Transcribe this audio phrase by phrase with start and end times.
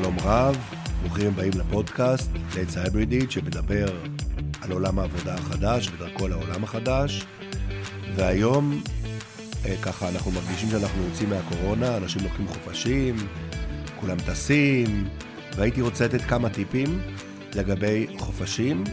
[0.00, 0.56] שלום רב,
[1.02, 3.86] ברוכים הבאים לפודקאסט Let's Hybridit שמדבר
[4.62, 7.24] על עולם העבודה החדש ודרכו לעולם החדש
[8.16, 8.82] והיום
[9.66, 13.16] אה, ככה אנחנו מרגישים שאנחנו יוצאים מהקורונה, אנשים לוקחים חופשים,
[14.00, 15.08] כולם טסים
[15.56, 17.00] והייתי רוצה לתת כמה טיפים
[17.54, 18.84] לגבי חופשים,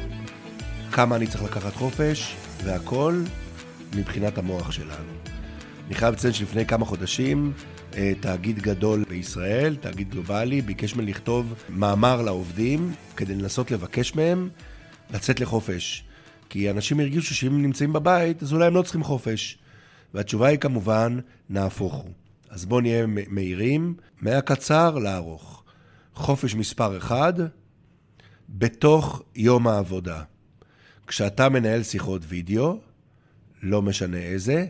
[0.91, 3.23] כמה אני צריך לקחת חופש והכל
[3.95, 5.13] מבחינת המוח שלנו.
[5.91, 7.53] אני חייב לציין שלפני כמה חודשים
[7.93, 14.49] אה, תאגיד גדול בישראל, תאגיד גלובלי, ביקש ממני לכתוב מאמר לעובדים כדי לנסות לבקש מהם
[15.13, 16.04] לצאת לחופש.
[16.49, 19.59] כי אנשים הרגישו שאם הם נמצאים בבית, אז אולי הם לא צריכים חופש.
[20.13, 22.11] והתשובה היא כמובן, נהפוך הוא.
[22.49, 25.63] אז בואו נהיה מהירים, מהקצר לארוך.
[26.15, 27.33] חופש מספר אחד,
[28.49, 30.23] בתוך יום העבודה.
[31.07, 32.80] כשאתה מנהל שיחות וידאו,
[33.63, 34.66] לא משנה איזה,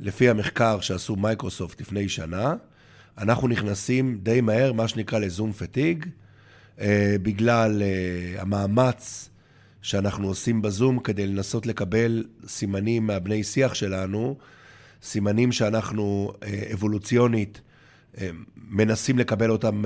[0.00, 2.54] לפי המחקר שעשו מייקרוסופט לפני שנה,
[3.18, 6.06] אנחנו נכנסים די מהר, מה שנקרא ל Zoom fatigue,
[6.80, 9.30] אה, בגלל אה, המאמץ
[9.82, 14.36] שאנחנו עושים בזום כדי לנסות לקבל סימנים מהבני שיח שלנו,
[15.02, 17.60] סימנים שאנחנו אה, אבולוציונית
[18.56, 19.84] מנסים לקבל אותם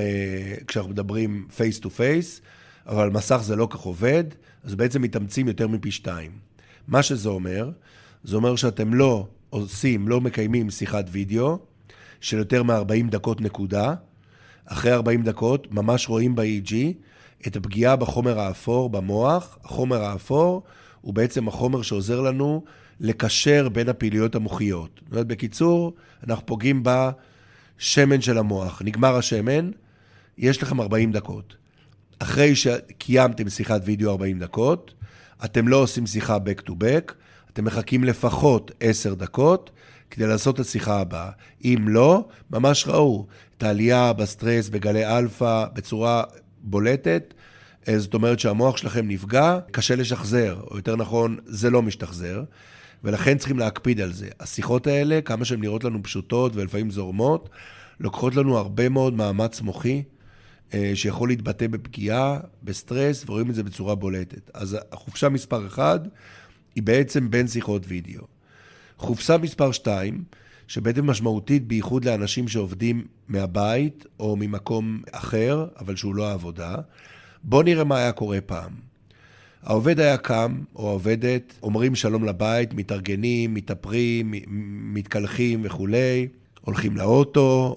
[0.67, 2.41] כשאנחנו מדברים face to face,
[2.87, 4.25] אבל מסך זה לא כך עובד,
[4.65, 6.31] אז בעצם מתאמצים יותר מפי שתיים.
[6.89, 7.71] מה שזה אומר,
[8.25, 9.29] זה אומר שאתם לא
[9.61, 11.59] עושים, לא מקיימים שיחת וידאו
[12.21, 13.95] של יותר מ-40 דקות נקודה.
[14.67, 16.75] אחרי 40 דקות ממש רואים ב-EG
[17.47, 19.59] את הפגיעה בחומר האפור במוח.
[19.65, 20.63] החומר האפור
[21.01, 22.65] הוא בעצם החומר שעוזר לנו
[23.01, 25.01] לקשר בין הפעילויות המוחיות.
[25.05, 25.95] זאת אומרת, בקיצור,
[26.27, 28.83] אנחנו פוגעים בשמן של המוח.
[28.85, 29.71] נגמר השמן,
[30.39, 31.57] יש לכם 40 דקות.
[32.19, 34.95] אחרי שקיימתם שיחת וידאו 40 דקות,
[35.45, 37.13] אתם לא עושים שיחה back to back,
[37.55, 39.71] אתם מחכים לפחות עשר דקות
[40.11, 41.31] כדי לעשות את השיחה הבאה.
[41.65, 43.27] אם לא, ממש ראו
[43.59, 46.23] את העלייה בסטרס, בגלי אלפא, בצורה
[46.63, 47.35] בולטת.
[47.89, 52.43] אה, זאת אומרת שהמוח שלכם נפגע, קשה לשחזר, או יותר נכון, זה לא משתחזר,
[53.05, 54.29] ולכן צריכים להקפיד על זה.
[54.41, 57.49] השיחות האלה, כמה שהן נראות לנו פשוטות ולפעמים זורמות,
[58.01, 60.03] לוקחות לנו הרבה מאוד מאמץ מוחי,
[60.75, 64.51] אה, שיכול להתבטא בפגיעה, בסטרס, ורואים את זה בצורה בולטת.
[64.55, 66.01] אז החופשה מספר 1,
[66.75, 68.23] היא בעצם בין שיחות וידאו.
[68.99, 70.25] חופשה מספר 2,
[70.69, 76.77] שבעצם משמעותית בייחוד לאנשים שעובדים מהבית או ממקום אחר, אבל שהוא לא העבודה.
[77.43, 78.73] בואו נראה מה היה קורה פעם.
[79.63, 84.35] העובד היה קם, או העובדת, אומרים שלום לבית, מתארגנים, מתאפרים,
[84.95, 86.29] מתקלחים וכולי,
[86.61, 87.77] הולכים לאוטו,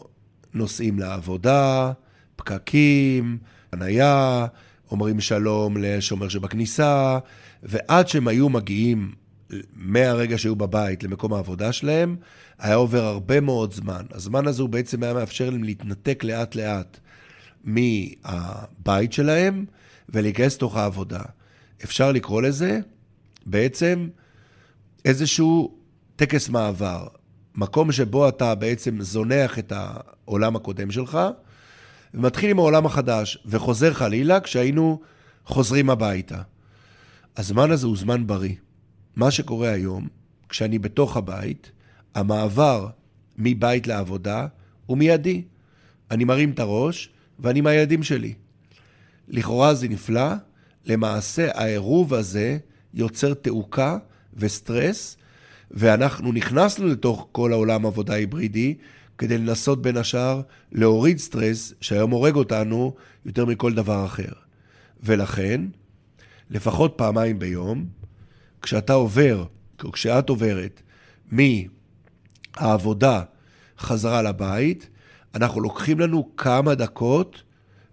[0.54, 1.92] נוסעים לעבודה,
[2.36, 3.38] פקקים,
[3.76, 4.46] חנייה,
[4.92, 7.20] אומרים שלום לשומר שבכניסה,
[7.64, 9.12] ועד שהם היו מגיעים
[9.76, 12.16] מהרגע שהיו בבית למקום העבודה שלהם,
[12.60, 14.06] היה עובר הרבה מאוד זמן.
[14.12, 17.00] הזמן הזה הוא בעצם היה מאפשר להם להתנתק לאט-לאט
[17.64, 19.66] מהבית שלהם
[20.10, 21.22] ולהיכנס לתוך העבודה.
[21.84, 22.80] אפשר לקרוא לזה
[23.46, 24.08] בעצם
[25.06, 25.78] איזשהו
[26.16, 27.08] טקס מעבר.
[27.56, 31.20] מקום שבו אתה בעצם זונח את העולם הקודם שלך,
[32.14, 35.02] ומתחיל עם העולם החדש, וחוזר חלילה כשהיינו
[35.46, 36.42] חוזרים הביתה.
[37.38, 38.56] הזמן הזה הוא זמן בריא.
[39.16, 40.08] מה שקורה היום,
[40.50, 41.72] כשאני בתוך הבית,
[42.16, 42.88] המעבר
[43.38, 44.48] מבית לעבודה
[44.86, 45.44] הוא מיידי.
[46.12, 47.10] אני מרים את הראש
[47.40, 48.34] ואני עם הילדים שלי.
[49.28, 50.34] לכאורה זה נפלא,
[50.86, 52.58] למעשה העירוב הזה
[52.94, 53.98] יוצר תעוקה
[54.34, 55.18] וסטרס,
[55.72, 58.76] ואנחנו נכנסנו לתוך כל העולם עבודה היברידי
[59.18, 60.42] כדי לנסות בין השאר
[60.72, 62.96] להוריד סטרס שהיום הורג אותנו
[63.26, 64.32] יותר מכל דבר אחר.
[65.04, 65.62] ולכן,
[66.50, 67.86] לפחות פעמיים ביום,
[68.62, 69.46] כשאתה עובר,
[69.84, 70.82] או כשאת עוברת
[71.32, 73.22] מהעבודה
[73.80, 74.90] חזרה לבית,
[75.36, 77.42] אנחנו לוקחים לנו כמה דקות,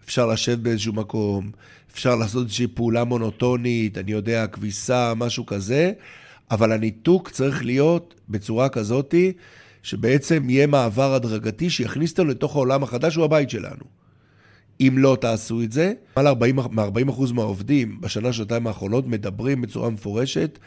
[0.05, 1.51] אפשר לשבת באיזשהו מקום,
[1.93, 5.93] אפשר לעשות איזושהי פעולה מונוטונית, אני יודע, כביסה, משהו כזה,
[6.51, 9.33] אבל הניתוק צריך להיות בצורה כזאתי,
[9.85, 13.85] שבעצם יהיה מעבר הדרגתי שיכניס אותנו לתוך העולם החדש, שהוא הבית שלנו.
[14.81, 16.63] אם לא תעשו את זה, מעל 40, 40%
[17.35, 20.59] מהעובדים בשנה, שנתיים האחרונות מדברים בצורה מפורשת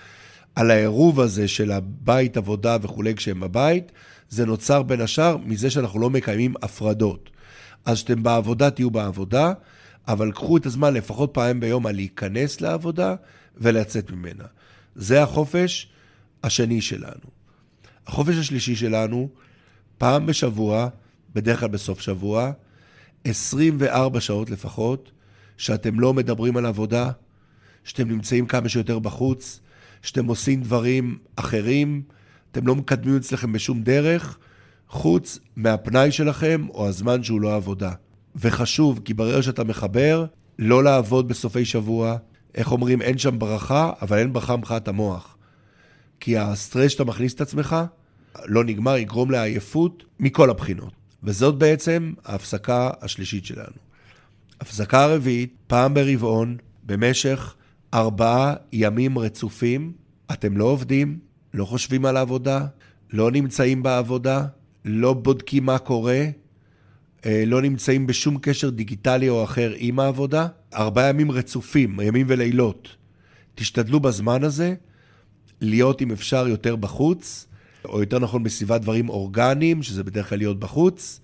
[0.56, 3.92] על העירוב הזה של הבית, עבודה וכולי כשהם בבית.
[4.30, 7.30] זה נוצר בין השאר מזה שאנחנו לא מקיימים הפרדות.
[7.86, 9.54] אז כשאתם בעבודה, תהיו בעבודה,
[10.08, 13.16] אבל קחו את הזמן לפחות פעם ביום על להיכנס לעבודה
[13.58, 14.44] ולצאת ממנה.
[14.96, 15.88] זה החופש
[16.44, 17.37] השני שלנו.
[18.08, 19.30] החופש השלישי שלנו,
[19.98, 20.88] פעם בשבוע,
[21.36, 22.52] בדרך כלל בסוף שבוע,
[23.24, 25.12] 24 שעות לפחות,
[25.58, 27.12] שאתם לא מדברים על עבודה,
[27.84, 29.60] שאתם נמצאים כמה שיותר בחוץ,
[30.02, 32.02] שאתם עושים דברים אחרים,
[32.52, 34.38] אתם לא מקדמים אצלכם בשום דרך,
[34.90, 37.92] חוץ מהפנאי שלכם או הזמן שהוא לא עבודה.
[38.36, 40.26] וחשוב, כי ברגע שאתה מחבר,
[40.60, 42.18] לא לעבוד בסופי שבוע.
[42.56, 45.37] איך אומרים, אין שם ברכה, אבל אין ברכה מבחינת המוח.
[46.20, 47.76] כי הסטרס שאתה מכניס את עצמך,
[48.46, 50.94] לא נגמר, יגרום לעייפות מכל הבחינות.
[51.24, 53.76] וזאת בעצם ההפסקה השלישית שלנו.
[54.62, 57.56] הפסקה רביעית, פעם ברבעון, במשך
[57.94, 59.92] ארבעה ימים רצופים,
[60.32, 61.20] אתם לא עובדים,
[61.54, 62.66] לא חושבים על העבודה,
[63.14, 64.46] לא נמצאים בעבודה,
[64.86, 66.26] לא בודקים מה קורה,
[67.26, 70.48] אה, לא נמצאים בשום קשר דיגיטלי או אחר עם העבודה.
[70.74, 72.96] ארבעה ימים רצופים, ימים ולילות.
[73.56, 74.76] תשתדלו בזמן הזה
[75.62, 77.48] להיות, אם אפשר, יותר בחוץ,
[77.86, 81.20] או יותר נכון בסביבת דברים אורגניים, שזה בדרך כלל להיות בחוץ.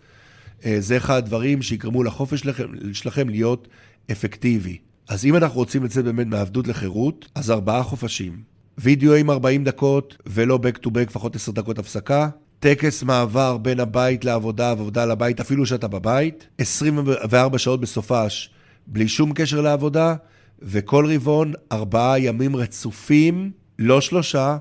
[0.65, 3.67] אה, זה אחד הדברים שיגרמו לחופש שלכם, שלכם להיות
[4.11, 4.77] אפקטיבי.
[5.09, 8.41] אז אם אנחנו רוצים לצאת באמת מעבדות לחירות, אז ארבעה חופשים.
[8.77, 12.29] וידאו עם 40 דקות ולא back to back, לפחות 10 דקות הפסקה.
[12.59, 16.47] טקס מעבר בין הבית לעבודה ועבודה לבית, אפילו שאתה בבית.
[16.57, 18.49] 24 שעות בסופש,
[18.87, 20.15] בלי שום קשר לעבודה.
[20.61, 24.57] וכל רבעון, ארבעה ימים רצופים, לא שלושה,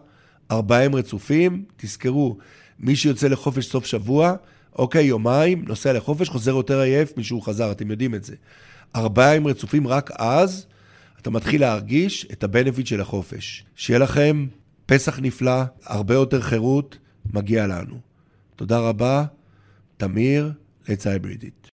[0.50, 1.64] ארבעה ימים רצופים.
[1.76, 2.37] תזכרו,
[2.81, 4.35] מי שיוצא לחופש סוף שבוע,
[4.76, 8.35] אוקיי, יומיים, נוסע לחופש, חוזר יותר עייף משהוא חזר, אתם יודעים את זה.
[8.97, 10.67] ארבעה ימים רצופים, רק אז
[11.20, 13.64] אתה מתחיל להרגיש את הבנפיט של החופש.
[13.76, 14.47] שיהיה לכם
[14.87, 16.99] פסח נפלא, הרבה יותר חירות,
[17.32, 17.97] מגיע לנו.
[18.56, 19.25] תודה רבה,
[19.97, 20.53] תמיר,
[20.88, 21.70] לעצה היברידית.